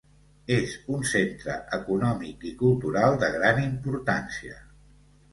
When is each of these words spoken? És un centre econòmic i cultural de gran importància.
És 0.53 0.71
un 0.99 1.03
centre 1.09 1.57
econòmic 1.77 2.45
i 2.51 2.53
cultural 2.61 3.19
de 3.25 3.29
gran 3.35 3.61
importància. 3.65 4.57